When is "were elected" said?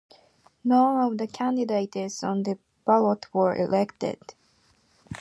3.35-4.33